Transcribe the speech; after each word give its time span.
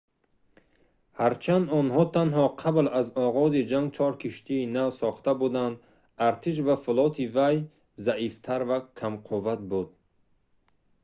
ҳарчанд 1.19 1.65
онҳо 1.79 2.03
танҳо 2.15 2.45
қабл 2.61 2.85
аз 2.99 3.07
оғози 3.25 3.61
ҷанг 3.71 3.87
чор 3.97 4.13
киштии 4.23 4.69
нав 4.75 4.89
сохта 5.01 5.31
буданд 5.41 5.75
артиш 6.29 6.55
ва 6.67 6.75
флоти 6.83 7.25
вай 7.35 7.55
заифтар 8.05 8.61
ва 8.69 8.77
камқувват 8.99 9.61
буд 9.71 9.87